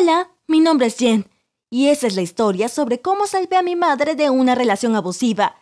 Hola, 0.00 0.30
mi 0.46 0.60
nombre 0.60 0.86
es 0.86 0.96
Jen, 0.96 1.28
y 1.70 1.88
esa 1.88 2.06
es 2.06 2.14
la 2.14 2.22
historia 2.22 2.68
sobre 2.68 3.00
cómo 3.00 3.26
salvé 3.26 3.56
a 3.56 3.62
mi 3.62 3.74
madre 3.74 4.14
de 4.14 4.30
una 4.30 4.54
relación 4.54 4.94
abusiva 4.94 5.56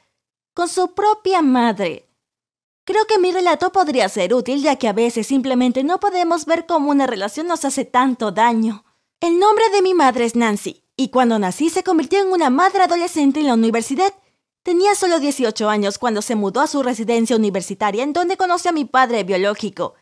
con 0.53 0.69
su 0.69 0.93
propia 0.95 1.41
madre. 1.41 2.11
Creo 2.85 3.07
que 3.07 3.19
mi 3.19 3.33
relato 3.33 3.73
podría 3.73 4.09
ser 4.11 4.35
útil 4.35 4.63
ya 4.63 4.77
que 4.77 4.89
a 4.89 4.93
veces 4.93 5.27
simplemente 5.27 5.85
no 5.85 6.01
podemos 6.01 6.45
ver 6.45 6.67
cómo 6.67 6.91
una 6.91 7.07
relación 7.07 7.47
nos 7.47 7.65
hace 7.65 7.87
tanto 7.87 8.31
daño. 8.31 8.85
El 9.21 9.39
nombre 9.39 9.71
de 9.71 9.81
mi 9.81 9.95
madre 9.95 10.27
es 10.27 10.37
Nancy, 10.37 10.83
y 10.97 11.09
cuando 11.09 11.39
nací 11.39 11.71
se 11.71 11.83
convirtió 11.83 12.21
en 12.21 12.31
una 12.31 12.51
madre 12.51 12.83
adolescente 12.83 13.41
en 13.41 13.47
la 13.47 13.55
universidad. 13.55 14.13
Tenía 14.63 14.95
solo 14.97 15.19
18 15.19 15.67
años 15.71 15.97
cuando 15.97 16.21
se 16.21 16.35
mudó 16.35 16.61
a 16.61 16.67
su 16.67 16.83
residencia 16.83 17.37
universitaria 17.37 18.03
en 18.03 18.13
donde 18.13 18.37
conoció 18.37 18.71
a 18.71 18.75
mi 18.75 18.85
padre 18.85 19.25
biológico. 19.25 19.95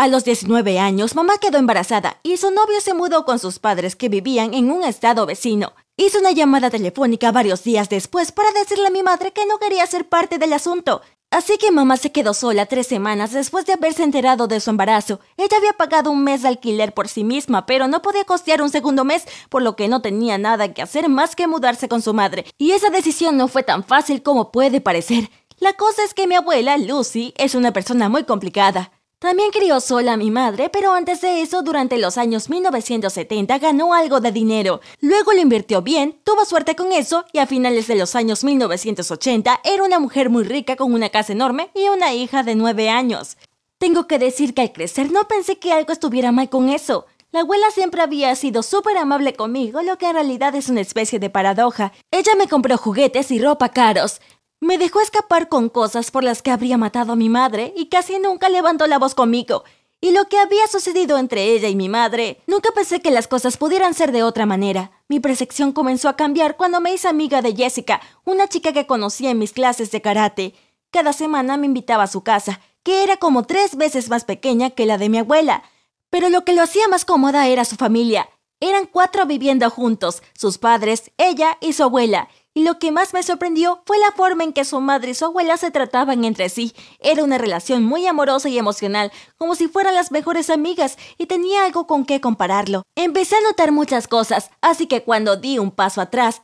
A 0.00 0.06
los 0.06 0.22
19 0.22 0.78
años, 0.78 1.16
mamá 1.16 1.38
quedó 1.38 1.58
embarazada 1.58 2.20
y 2.22 2.36
su 2.36 2.52
novio 2.52 2.80
se 2.80 2.94
mudó 2.94 3.24
con 3.24 3.40
sus 3.40 3.58
padres 3.58 3.96
que 3.96 4.08
vivían 4.08 4.54
en 4.54 4.70
un 4.70 4.84
estado 4.84 5.26
vecino. 5.26 5.72
Hizo 5.96 6.20
una 6.20 6.30
llamada 6.30 6.70
telefónica 6.70 7.32
varios 7.32 7.64
días 7.64 7.88
después 7.88 8.30
para 8.30 8.52
decirle 8.52 8.86
a 8.86 8.90
mi 8.92 9.02
madre 9.02 9.32
que 9.32 9.44
no 9.44 9.58
quería 9.58 9.84
ser 9.88 10.08
parte 10.08 10.38
del 10.38 10.52
asunto. 10.52 11.02
Así 11.32 11.58
que 11.58 11.72
mamá 11.72 11.96
se 11.96 12.12
quedó 12.12 12.32
sola 12.32 12.66
tres 12.66 12.86
semanas 12.86 13.32
después 13.32 13.66
de 13.66 13.72
haberse 13.72 14.04
enterado 14.04 14.46
de 14.46 14.60
su 14.60 14.70
embarazo. 14.70 15.18
Ella 15.36 15.56
había 15.56 15.72
pagado 15.72 16.12
un 16.12 16.22
mes 16.22 16.42
de 16.42 16.48
alquiler 16.48 16.94
por 16.94 17.08
sí 17.08 17.24
misma, 17.24 17.66
pero 17.66 17.88
no 17.88 18.00
podía 18.00 18.22
costear 18.22 18.62
un 18.62 18.70
segundo 18.70 19.04
mes, 19.04 19.24
por 19.48 19.62
lo 19.62 19.74
que 19.74 19.88
no 19.88 20.00
tenía 20.00 20.38
nada 20.38 20.72
que 20.74 20.82
hacer 20.82 21.08
más 21.08 21.34
que 21.34 21.48
mudarse 21.48 21.88
con 21.88 22.02
su 22.02 22.14
madre. 22.14 22.44
Y 22.56 22.70
esa 22.70 22.90
decisión 22.90 23.36
no 23.36 23.48
fue 23.48 23.64
tan 23.64 23.82
fácil 23.82 24.22
como 24.22 24.52
puede 24.52 24.80
parecer. 24.80 25.28
La 25.58 25.72
cosa 25.72 26.04
es 26.04 26.14
que 26.14 26.28
mi 26.28 26.36
abuela, 26.36 26.78
Lucy, 26.78 27.34
es 27.36 27.56
una 27.56 27.72
persona 27.72 28.08
muy 28.08 28.22
complicada. 28.22 28.92
También 29.20 29.50
crió 29.50 29.80
sola 29.80 30.12
a 30.12 30.16
mi 30.16 30.30
madre, 30.30 30.70
pero 30.70 30.92
antes 30.92 31.20
de 31.22 31.42
eso, 31.42 31.62
durante 31.62 31.98
los 31.98 32.16
años 32.16 32.48
1970 32.48 33.58
ganó 33.58 33.92
algo 33.92 34.20
de 34.20 34.30
dinero. 34.30 34.80
Luego 35.00 35.32
lo 35.32 35.40
invirtió 35.40 35.82
bien, 35.82 36.20
tuvo 36.22 36.44
suerte 36.44 36.76
con 36.76 36.92
eso 36.92 37.24
y 37.32 37.38
a 37.38 37.46
finales 37.48 37.88
de 37.88 37.96
los 37.96 38.14
años 38.14 38.44
1980 38.44 39.60
era 39.64 39.82
una 39.82 39.98
mujer 39.98 40.30
muy 40.30 40.44
rica 40.44 40.76
con 40.76 40.94
una 40.94 41.08
casa 41.08 41.32
enorme 41.32 41.70
y 41.74 41.88
una 41.88 42.14
hija 42.14 42.44
de 42.44 42.54
9 42.54 42.90
años. 42.90 43.38
Tengo 43.78 44.06
que 44.06 44.20
decir 44.20 44.54
que 44.54 44.62
al 44.62 44.72
crecer 44.72 45.10
no 45.10 45.26
pensé 45.26 45.58
que 45.58 45.72
algo 45.72 45.92
estuviera 45.92 46.30
mal 46.30 46.48
con 46.48 46.68
eso. 46.68 47.06
La 47.32 47.40
abuela 47.40 47.70
siempre 47.72 48.00
había 48.00 48.34
sido 48.36 48.62
súper 48.62 48.96
amable 48.96 49.34
conmigo, 49.34 49.82
lo 49.82 49.98
que 49.98 50.06
en 50.06 50.14
realidad 50.14 50.54
es 50.54 50.68
una 50.68 50.80
especie 50.80 51.18
de 51.18 51.28
paradoja. 51.28 51.92
Ella 52.10 52.32
me 52.38 52.48
compró 52.48 52.78
juguetes 52.78 53.32
y 53.32 53.38
ropa 53.38 53.68
caros. 53.68 54.20
Me 54.60 54.76
dejó 54.76 55.00
escapar 55.00 55.48
con 55.48 55.68
cosas 55.68 56.10
por 56.10 56.24
las 56.24 56.42
que 56.42 56.50
habría 56.50 56.76
matado 56.76 57.12
a 57.12 57.16
mi 57.16 57.28
madre 57.28 57.72
y 57.76 57.86
casi 57.86 58.18
nunca 58.18 58.48
levantó 58.48 58.88
la 58.88 58.98
voz 58.98 59.14
conmigo. 59.14 59.62
Y 60.00 60.10
lo 60.10 60.28
que 60.28 60.38
había 60.38 60.66
sucedido 60.66 61.18
entre 61.18 61.44
ella 61.52 61.68
y 61.68 61.76
mi 61.76 61.88
madre, 61.88 62.40
nunca 62.46 62.70
pensé 62.72 63.00
que 63.00 63.12
las 63.12 63.28
cosas 63.28 63.56
pudieran 63.56 63.94
ser 63.94 64.10
de 64.10 64.24
otra 64.24 64.46
manera. 64.46 64.90
Mi 65.08 65.20
percepción 65.20 65.72
comenzó 65.72 66.08
a 66.08 66.16
cambiar 66.16 66.56
cuando 66.56 66.80
me 66.80 66.92
hice 66.92 67.08
amiga 67.08 67.40
de 67.40 67.54
Jessica, 67.54 68.00
una 68.24 68.48
chica 68.48 68.72
que 68.72 68.86
conocía 68.86 69.30
en 69.30 69.38
mis 69.38 69.52
clases 69.52 69.92
de 69.92 70.02
karate. 70.02 70.54
Cada 70.90 71.12
semana 71.12 71.56
me 71.56 71.66
invitaba 71.66 72.04
a 72.04 72.08
su 72.08 72.22
casa, 72.22 72.60
que 72.82 73.04
era 73.04 73.16
como 73.16 73.44
tres 73.44 73.76
veces 73.76 74.08
más 74.08 74.24
pequeña 74.24 74.70
que 74.70 74.86
la 74.86 74.98
de 74.98 75.08
mi 75.08 75.18
abuela. 75.18 75.62
Pero 76.10 76.30
lo 76.30 76.44
que 76.44 76.52
lo 76.52 76.62
hacía 76.62 76.88
más 76.88 77.04
cómoda 77.04 77.46
era 77.46 77.64
su 77.64 77.76
familia. 77.76 78.28
Eran 78.60 78.86
cuatro 78.86 79.24
viviendo 79.26 79.70
juntos, 79.70 80.22
sus 80.34 80.58
padres, 80.58 81.12
ella 81.16 81.58
y 81.60 81.74
su 81.74 81.84
abuela, 81.84 82.28
y 82.58 82.64
lo 82.64 82.80
que 82.80 82.90
más 82.90 83.14
me 83.14 83.22
sorprendió 83.22 83.84
fue 83.86 84.00
la 84.00 84.10
forma 84.10 84.42
en 84.42 84.52
que 84.52 84.64
su 84.64 84.80
madre 84.80 85.12
y 85.12 85.14
su 85.14 85.26
abuela 85.26 85.56
se 85.56 85.70
trataban 85.70 86.24
entre 86.24 86.48
sí. 86.48 86.74
Era 86.98 87.22
una 87.22 87.38
relación 87.38 87.84
muy 87.84 88.04
amorosa 88.04 88.48
y 88.48 88.58
emocional, 88.58 89.12
como 89.36 89.54
si 89.54 89.68
fueran 89.68 89.94
las 89.94 90.10
mejores 90.10 90.50
amigas, 90.50 90.98
y 91.18 91.26
tenía 91.26 91.64
algo 91.64 91.86
con 91.86 92.04
qué 92.04 92.20
compararlo. 92.20 92.82
Empecé 92.96 93.36
a 93.36 93.42
notar 93.42 93.70
muchas 93.70 94.08
cosas, 94.08 94.50
así 94.60 94.88
que 94.88 95.04
cuando 95.04 95.36
di 95.36 95.60
un 95.60 95.70
paso 95.70 96.00
atrás 96.00 96.42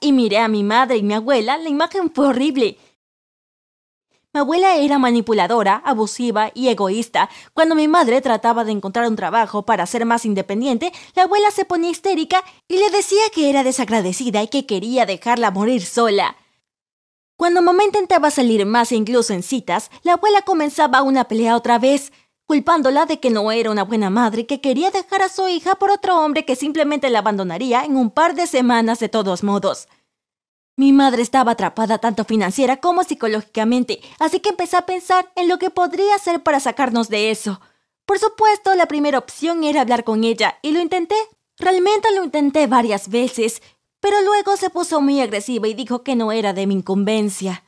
y 0.00 0.12
miré 0.12 0.38
a 0.38 0.48
mi 0.48 0.64
madre 0.64 0.96
y 0.96 1.02
mi 1.02 1.12
abuela, 1.12 1.58
la 1.58 1.68
imagen 1.68 2.10
fue 2.10 2.28
horrible. 2.28 2.78
Mi 4.34 4.40
abuela 4.40 4.76
era 4.76 4.98
manipuladora, 4.98 5.76
abusiva 5.86 6.50
y 6.52 6.68
egoísta. 6.68 7.30
Cuando 7.54 7.74
mi 7.74 7.88
madre 7.88 8.20
trataba 8.20 8.62
de 8.64 8.72
encontrar 8.72 9.08
un 9.08 9.16
trabajo 9.16 9.64
para 9.64 9.86
ser 9.86 10.04
más 10.04 10.26
independiente, 10.26 10.92
la 11.14 11.22
abuela 11.22 11.50
se 11.50 11.64
ponía 11.64 11.90
histérica 11.90 12.44
y 12.68 12.76
le 12.76 12.90
decía 12.90 13.22
que 13.34 13.48
era 13.48 13.64
desagradecida 13.64 14.42
y 14.42 14.48
que 14.48 14.66
quería 14.66 15.06
dejarla 15.06 15.50
morir 15.50 15.82
sola. 15.82 16.36
Cuando 17.38 17.62
mamá 17.62 17.84
intentaba 17.84 18.30
salir 18.30 18.66
más 18.66 18.92
incluso 18.92 19.32
en 19.32 19.42
citas, 19.42 19.90
la 20.02 20.14
abuela 20.14 20.42
comenzaba 20.42 21.00
una 21.02 21.24
pelea 21.24 21.56
otra 21.56 21.78
vez, 21.78 22.12
culpándola 22.44 23.06
de 23.06 23.20
que 23.20 23.30
no 23.30 23.50
era 23.50 23.70
una 23.70 23.84
buena 23.84 24.10
madre 24.10 24.42
y 24.42 24.44
que 24.44 24.60
quería 24.60 24.90
dejar 24.90 25.22
a 25.22 25.30
su 25.30 25.48
hija 25.48 25.76
por 25.76 25.90
otro 25.90 26.22
hombre 26.22 26.44
que 26.44 26.54
simplemente 26.54 27.08
la 27.08 27.20
abandonaría 27.20 27.82
en 27.82 27.96
un 27.96 28.10
par 28.10 28.34
de 28.34 28.46
semanas 28.46 28.98
de 28.98 29.08
todos 29.08 29.42
modos. 29.42 29.88
Mi 30.78 30.92
madre 30.92 31.22
estaba 31.22 31.52
atrapada 31.52 31.98
tanto 31.98 32.24
financiera 32.24 32.76
como 32.76 33.02
psicológicamente, 33.02 34.00
así 34.20 34.38
que 34.38 34.50
empecé 34.50 34.76
a 34.76 34.86
pensar 34.86 35.28
en 35.34 35.48
lo 35.48 35.58
que 35.58 35.70
podría 35.70 36.14
hacer 36.14 36.44
para 36.44 36.60
sacarnos 36.60 37.08
de 37.08 37.32
eso. 37.32 37.60
Por 38.06 38.20
supuesto, 38.20 38.72
la 38.76 38.86
primera 38.86 39.18
opción 39.18 39.64
era 39.64 39.80
hablar 39.80 40.04
con 40.04 40.22
ella, 40.22 40.60
y 40.62 40.70
lo 40.70 40.78
intenté. 40.78 41.16
Realmente 41.56 42.14
lo 42.14 42.22
intenté 42.22 42.68
varias 42.68 43.08
veces, 43.08 43.60
pero 43.98 44.20
luego 44.22 44.56
se 44.56 44.70
puso 44.70 45.00
muy 45.00 45.20
agresiva 45.20 45.66
y 45.66 45.74
dijo 45.74 46.04
que 46.04 46.14
no 46.14 46.30
era 46.30 46.52
de 46.52 46.68
mi 46.68 46.74
incumbencia. 46.74 47.64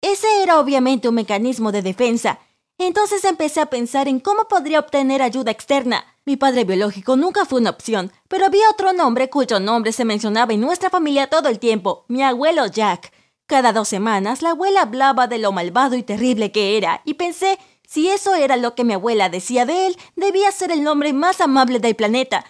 Ese 0.00 0.42
era 0.42 0.58
obviamente 0.58 1.08
un 1.08 1.14
mecanismo 1.14 1.70
de 1.70 1.82
defensa, 1.82 2.40
entonces 2.84 3.24
empecé 3.24 3.60
a 3.60 3.66
pensar 3.66 4.08
en 4.08 4.20
cómo 4.20 4.48
podría 4.48 4.80
obtener 4.80 5.22
ayuda 5.22 5.50
externa. 5.50 6.04
Mi 6.26 6.36
padre 6.36 6.64
biológico 6.64 7.16
nunca 7.16 7.44
fue 7.44 7.60
una 7.60 7.70
opción, 7.70 8.12
pero 8.28 8.46
había 8.46 8.68
otro 8.68 8.92
nombre 8.92 9.30
cuyo 9.30 9.60
nombre 9.60 9.92
se 9.92 10.04
mencionaba 10.04 10.52
en 10.52 10.60
nuestra 10.60 10.90
familia 10.90 11.28
todo 11.28 11.48
el 11.48 11.58
tiempo, 11.58 12.04
mi 12.08 12.22
abuelo 12.22 12.66
Jack. 12.66 13.12
Cada 13.46 13.72
dos 13.72 13.88
semanas 13.88 14.42
la 14.42 14.50
abuela 14.50 14.82
hablaba 14.82 15.28
de 15.28 15.38
lo 15.38 15.52
malvado 15.52 15.96
y 15.96 16.02
terrible 16.02 16.52
que 16.52 16.76
era, 16.76 17.00
y 17.04 17.14
pensé, 17.14 17.58
si 17.86 18.08
eso 18.08 18.34
era 18.34 18.56
lo 18.56 18.74
que 18.74 18.84
mi 18.84 18.94
abuela 18.94 19.28
decía 19.28 19.64
de 19.64 19.86
él, 19.86 19.96
debía 20.16 20.50
ser 20.50 20.72
el 20.72 20.82
nombre 20.82 21.12
más 21.12 21.40
amable 21.40 21.78
del 21.78 21.94
planeta. 21.94 22.44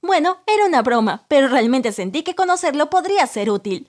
Bueno, 0.00 0.38
era 0.46 0.66
una 0.66 0.82
broma, 0.82 1.26
pero 1.28 1.46
realmente 1.48 1.92
sentí 1.92 2.22
que 2.22 2.34
conocerlo 2.34 2.90
podría 2.90 3.26
ser 3.26 3.50
útil. 3.50 3.88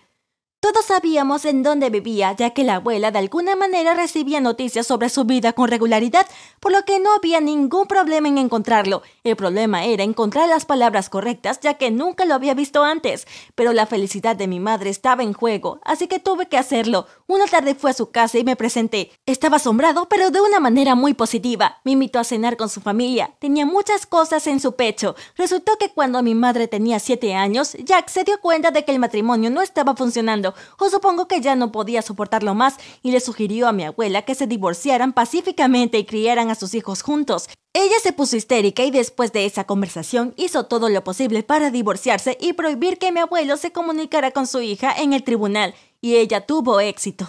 Todos 0.63 0.85
sabíamos 0.85 1.44
en 1.44 1.62
dónde 1.62 1.90
vivía, 1.90 2.34
ya 2.38 2.51
que 2.51 2.63
la 2.63 2.75
abuela 2.75 3.12
de 3.12 3.19
alguna 3.19 3.57
manera 3.57 3.96
recibía 3.96 4.40
noticias 4.40 4.88
sobre 4.88 5.09
su 5.09 5.25
vida 5.25 5.51
con 5.51 5.68
regularidad, 5.68 6.25
por 6.62 6.72
lo 6.72 6.85
que 6.85 7.01
no 7.01 7.13
había 7.13 7.41
ningún 7.41 7.85
problema 7.85 8.29
en 8.29 8.38
encontrarlo. 8.38 9.02
El 9.25 9.35
problema 9.35 9.84
era 9.84 10.06
encontrar 10.06 10.47
las 10.47 10.63
palabras 10.63 11.09
correctas, 11.09 11.59
ya 11.59 11.73
que 11.73 11.91
nunca 11.91 12.23
lo 12.23 12.34
había 12.34 12.53
visto 12.53 12.81
antes. 12.81 13.28
Pero 13.56 13.73
la 13.73 13.88
felicidad 13.88 14.38
de 14.38 14.47
mi 14.47 14.62
madre 14.62 14.90
estaba 14.90 15.22
en 15.22 15.34
juego, 15.34 15.81
así 15.84 16.07
que 16.07 16.19
tuve 16.19 16.47
que 16.47 16.57
hacerlo. 16.57 17.07
Una 17.28 17.46
tarde 17.47 17.75
fui 17.75 17.91
a 17.91 17.94
su 17.94 18.12
casa 18.12 18.38
y 18.38 18.46
me 18.46 18.56
presenté. 18.56 19.12
Estaba 19.25 19.57
asombrado, 19.57 20.07
pero 20.07 20.31
de 20.31 20.40
una 20.40 20.62
manera 20.62 20.96
muy 20.96 21.13
positiva. 21.13 21.81
Me 21.84 21.91
invitó 21.91 22.19
a 22.19 22.23
cenar 22.23 22.56
con 22.56 22.69
su 22.69 22.79
familia. 22.79 23.35
Tenía 23.40 23.66
muchas 23.66 24.06
cosas 24.06 24.47
en 24.47 24.62
su 24.62 24.78
pecho. 24.78 25.13
Resultó 25.35 25.73
que 25.78 25.90
cuando 25.90 26.23
mi 26.23 26.35
madre 26.35 26.69
tenía 26.69 27.00
siete 27.00 27.35
años, 27.35 27.73
Jack 27.84 28.07
se 28.07 28.23
dio 28.23 28.40
cuenta 28.40 28.72
de 28.72 28.85
que 28.85 28.94
el 28.94 29.00
matrimonio 29.00 29.50
no 29.50 29.62
estaba 29.62 29.94
funcionando 29.94 30.53
o 30.80 30.90
supongo 30.90 31.28
que 31.28 31.41
ya 31.41 31.56
no 31.56 31.72
podía 31.72 32.02
soportarlo 32.02 32.53
más 32.53 32.75
y 33.02 33.12
le 33.12 33.19
sugirió 33.19 33.68
a 33.68 33.74
mi 33.74 33.84
abuela 33.84 34.24
que 34.24 34.36
se 34.36 34.47
divorciaran 34.47 35.14
pacíficamente 35.14 35.97
y 35.97 36.06
criaran 36.06 36.50
a 36.50 36.56
sus 36.56 36.74
hijos 36.75 37.02
juntos. 37.02 37.50
Ella 37.74 37.96
se 38.02 38.14
puso 38.14 38.36
histérica 38.36 38.84
y 38.84 38.91
después 38.91 39.34
de 39.34 39.46
esa 39.46 39.64
conversación 39.64 40.34
hizo 40.38 40.66
todo 40.66 40.90
lo 40.90 41.03
posible 41.03 41.41
para 41.41 41.72
divorciarse 41.72 42.38
y 42.40 42.53
prohibir 42.53 43.00
que 43.00 43.12
mi 43.12 43.19
abuelo 43.19 43.58
se 43.58 43.72
comunicara 43.72 44.31
con 44.31 44.46
su 44.46 44.62
hija 44.62 44.94
en 44.96 45.14
el 45.14 45.24
tribunal, 45.24 45.74
y 46.00 46.18
ella 46.18 46.46
tuvo 46.46 46.80
éxito. 46.80 47.28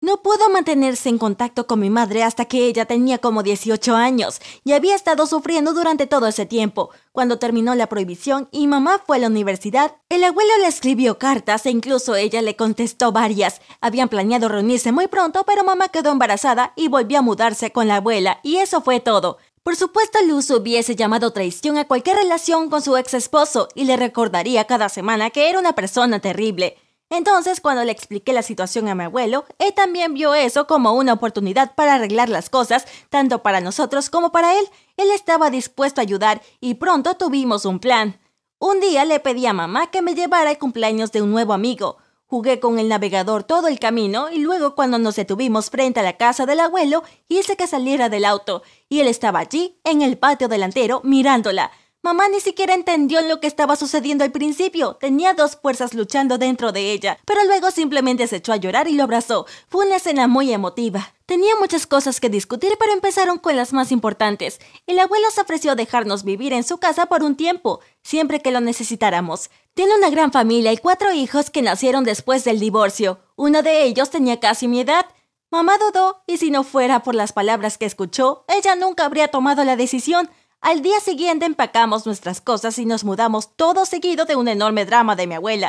No 0.00 0.22
pudo 0.22 0.48
mantenerse 0.48 1.08
en 1.08 1.18
contacto 1.18 1.66
con 1.66 1.80
mi 1.80 1.90
madre 1.90 2.22
hasta 2.22 2.44
que 2.44 2.66
ella 2.66 2.84
tenía 2.84 3.18
como 3.18 3.42
18 3.42 3.96
años 3.96 4.40
y 4.62 4.72
había 4.72 4.94
estado 4.94 5.26
sufriendo 5.26 5.74
durante 5.74 6.06
todo 6.06 6.28
ese 6.28 6.46
tiempo. 6.46 6.90
Cuando 7.10 7.40
terminó 7.40 7.74
la 7.74 7.88
prohibición 7.88 8.48
y 8.52 8.68
mamá 8.68 9.02
fue 9.04 9.16
a 9.16 9.20
la 9.20 9.26
universidad, 9.26 9.96
el 10.08 10.22
abuelo 10.22 10.52
le 10.60 10.68
escribió 10.68 11.18
cartas 11.18 11.66
e 11.66 11.70
incluso 11.70 12.14
ella 12.14 12.42
le 12.42 12.54
contestó 12.54 13.10
varias. 13.10 13.60
Habían 13.80 14.08
planeado 14.08 14.48
reunirse 14.48 14.92
muy 14.92 15.08
pronto, 15.08 15.42
pero 15.44 15.64
mamá 15.64 15.88
quedó 15.88 16.12
embarazada 16.12 16.74
y 16.76 16.86
volvió 16.86 17.18
a 17.18 17.22
mudarse 17.22 17.72
con 17.72 17.88
la 17.88 17.96
abuela, 17.96 18.38
y 18.44 18.58
eso 18.58 18.80
fue 18.82 19.00
todo. 19.00 19.38
Por 19.64 19.74
supuesto, 19.74 20.20
Luz 20.24 20.48
hubiese 20.50 20.94
llamado 20.94 21.32
traición 21.32 21.76
a 21.76 21.86
cualquier 21.86 22.18
relación 22.18 22.70
con 22.70 22.82
su 22.82 22.96
ex 22.96 23.14
esposo 23.14 23.68
y 23.74 23.84
le 23.84 23.96
recordaría 23.96 24.64
cada 24.64 24.88
semana 24.88 25.30
que 25.30 25.50
era 25.50 25.58
una 25.58 25.74
persona 25.74 26.20
terrible. 26.20 26.76
Entonces, 27.10 27.60
cuando 27.60 27.84
le 27.84 27.92
expliqué 27.92 28.32
la 28.32 28.42
situación 28.42 28.88
a 28.88 28.94
mi 28.94 29.04
abuelo, 29.04 29.44
él 29.58 29.72
también 29.74 30.14
vio 30.14 30.34
eso 30.34 30.66
como 30.66 30.92
una 30.92 31.14
oportunidad 31.14 31.74
para 31.74 31.94
arreglar 31.94 32.28
las 32.28 32.50
cosas, 32.50 32.86
tanto 33.08 33.42
para 33.42 33.60
nosotros 33.60 34.10
como 34.10 34.30
para 34.30 34.58
él. 34.58 34.68
Él 34.96 35.10
estaba 35.10 35.50
dispuesto 35.50 36.00
a 36.00 36.02
ayudar 36.02 36.42
y 36.60 36.74
pronto 36.74 37.14
tuvimos 37.14 37.64
un 37.64 37.78
plan. 37.78 38.20
Un 38.58 38.80
día 38.80 39.04
le 39.04 39.20
pedí 39.20 39.46
a 39.46 39.52
mamá 39.52 39.90
que 39.90 40.02
me 40.02 40.14
llevara 40.14 40.50
el 40.50 40.58
cumpleaños 40.58 41.12
de 41.12 41.22
un 41.22 41.30
nuevo 41.30 41.52
amigo, 41.52 41.98
Jugué 42.30 42.60
con 42.60 42.78
el 42.78 42.90
navegador 42.90 43.42
todo 43.42 43.68
el 43.68 43.78
camino 43.78 44.28
y 44.28 44.40
luego 44.40 44.74
cuando 44.74 44.98
nos 44.98 45.16
detuvimos 45.16 45.70
frente 45.70 46.00
a 46.00 46.02
la 46.02 46.18
casa 46.18 46.44
del 46.44 46.60
abuelo, 46.60 47.02
hice 47.26 47.56
que 47.56 47.66
saliera 47.66 48.10
del 48.10 48.26
auto 48.26 48.62
y 48.90 49.00
él 49.00 49.06
estaba 49.06 49.38
allí, 49.38 49.80
en 49.82 50.02
el 50.02 50.18
patio 50.18 50.46
delantero, 50.46 51.00
mirándola. 51.04 51.70
Mamá 52.00 52.28
ni 52.28 52.38
siquiera 52.38 52.74
entendió 52.74 53.20
lo 53.22 53.40
que 53.40 53.48
estaba 53.48 53.74
sucediendo 53.74 54.22
al 54.22 54.30
principio. 54.30 54.94
Tenía 55.00 55.34
dos 55.34 55.56
fuerzas 55.60 55.94
luchando 55.94 56.38
dentro 56.38 56.70
de 56.70 56.92
ella, 56.92 57.18
pero 57.24 57.42
luego 57.44 57.72
simplemente 57.72 58.28
se 58.28 58.36
echó 58.36 58.52
a 58.52 58.56
llorar 58.56 58.86
y 58.86 58.92
lo 58.92 59.02
abrazó. 59.02 59.46
Fue 59.68 59.84
una 59.84 59.96
escena 59.96 60.28
muy 60.28 60.52
emotiva. 60.52 61.12
Tenía 61.26 61.56
muchas 61.56 61.88
cosas 61.88 62.20
que 62.20 62.30
discutir, 62.30 62.74
pero 62.78 62.92
empezaron 62.92 63.38
con 63.38 63.56
las 63.56 63.72
más 63.72 63.90
importantes. 63.90 64.60
El 64.86 65.00
abuelo 65.00 65.26
se 65.32 65.40
ofreció 65.40 65.72
a 65.72 65.74
dejarnos 65.74 66.22
vivir 66.22 66.52
en 66.52 66.62
su 66.62 66.78
casa 66.78 67.06
por 67.06 67.24
un 67.24 67.34
tiempo, 67.34 67.80
siempre 68.04 68.40
que 68.40 68.52
lo 68.52 68.60
necesitáramos. 68.60 69.50
Tiene 69.74 69.96
una 69.96 70.08
gran 70.08 70.30
familia 70.30 70.72
y 70.72 70.78
cuatro 70.78 71.12
hijos 71.12 71.50
que 71.50 71.62
nacieron 71.62 72.04
después 72.04 72.44
del 72.44 72.60
divorcio. 72.60 73.18
Uno 73.34 73.62
de 73.62 73.82
ellos 73.82 74.10
tenía 74.10 74.38
casi 74.38 74.68
mi 74.68 74.80
edad. 74.80 75.04
Mamá 75.50 75.78
dudó, 75.78 76.22
y 76.26 76.36
si 76.36 76.50
no 76.50 76.62
fuera 76.62 77.02
por 77.02 77.16
las 77.16 77.32
palabras 77.32 77.76
que 77.76 77.86
escuchó, 77.86 78.44
ella 78.48 78.76
nunca 78.76 79.04
habría 79.04 79.28
tomado 79.28 79.64
la 79.64 79.76
decisión. 79.76 80.30
Al 80.60 80.82
día 80.82 80.98
siguiente 81.00 81.46
empacamos 81.46 82.04
nuestras 82.04 82.40
cosas 82.40 82.78
y 82.78 82.84
nos 82.84 83.04
mudamos 83.04 83.54
todo 83.54 83.86
seguido 83.86 84.24
de 84.24 84.34
un 84.34 84.48
enorme 84.48 84.84
drama 84.84 85.14
de 85.14 85.28
mi 85.28 85.34
abuela 85.36 85.68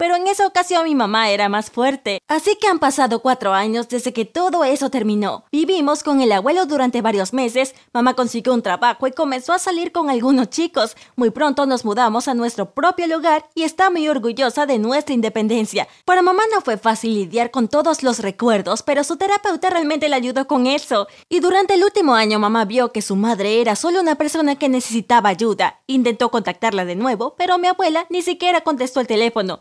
pero 0.00 0.16
en 0.16 0.28
esa 0.28 0.46
ocasión 0.46 0.84
mi 0.84 0.94
mamá 0.94 1.28
era 1.28 1.50
más 1.50 1.70
fuerte. 1.70 2.22
Así 2.26 2.56
que 2.58 2.68
han 2.68 2.78
pasado 2.78 3.20
cuatro 3.20 3.52
años 3.52 3.86
desde 3.86 4.14
que 4.14 4.24
todo 4.24 4.64
eso 4.64 4.88
terminó. 4.88 5.44
Vivimos 5.52 6.02
con 6.02 6.22
el 6.22 6.32
abuelo 6.32 6.64
durante 6.64 7.02
varios 7.02 7.34
meses, 7.34 7.74
mamá 7.92 8.14
consiguió 8.14 8.54
un 8.54 8.62
trabajo 8.62 9.06
y 9.06 9.12
comenzó 9.12 9.52
a 9.52 9.58
salir 9.58 9.92
con 9.92 10.08
algunos 10.08 10.48
chicos. 10.48 10.96
Muy 11.16 11.28
pronto 11.28 11.66
nos 11.66 11.84
mudamos 11.84 12.28
a 12.28 12.34
nuestro 12.34 12.70
propio 12.70 13.06
lugar 13.08 13.44
y 13.54 13.64
está 13.64 13.90
muy 13.90 14.08
orgullosa 14.08 14.64
de 14.64 14.78
nuestra 14.78 15.14
independencia. 15.14 15.86
Para 16.06 16.22
mamá 16.22 16.44
no 16.50 16.62
fue 16.62 16.78
fácil 16.78 17.12
lidiar 17.12 17.50
con 17.50 17.68
todos 17.68 18.02
los 18.02 18.20
recuerdos, 18.20 18.82
pero 18.82 19.04
su 19.04 19.18
terapeuta 19.18 19.68
realmente 19.68 20.08
le 20.08 20.16
ayudó 20.16 20.46
con 20.46 20.66
eso. 20.66 21.08
Y 21.28 21.40
durante 21.40 21.74
el 21.74 21.84
último 21.84 22.14
año 22.14 22.38
mamá 22.38 22.64
vio 22.64 22.90
que 22.90 23.02
su 23.02 23.16
madre 23.16 23.60
era 23.60 23.76
solo 23.76 24.00
una 24.00 24.14
persona 24.14 24.56
que 24.56 24.70
necesitaba 24.70 25.28
ayuda. 25.28 25.82
Intentó 25.86 26.30
contactarla 26.30 26.86
de 26.86 26.96
nuevo, 26.96 27.34
pero 27.36 27.58
mi 27.58 27.66
abuela 27.68 28.06
ni 28.08 28.22
siquiera 28.22 28.62
contestó 28.62 29.00
el 29.00 29.06
teléfono. 29.06 29.60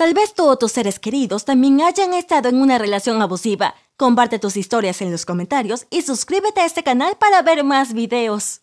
Tal 0.00 0.14
vez 0.14 0.32
tú 0.32 0.46
o 0.46 0.56
tus 0.56 0.72
seres 0.72 0.98
queridos 0.98 1.44
también 1.44 1.82
hayan 1.82 2.14
estado 2.14 2.48
en 2.48 2.62
una 2.62 2.78
relación 2.78 3.20
abusiva. 3.20 3.74
Comparte 3.98 4.38
tus 4.38 4.56
historias 4.56 5.02
en 5.02 5.12
los 5.12 5.26
comentarios 5.26 5.86
y 5.90 6.00
suscríbete 6.00 6.62
a 6.62 6.64
este 6.64 6.82
canal 6.82 7.18
para 7.18 7.42
ver 7.42 7.64
más 7.64 7.92
videos. 7.92 8.62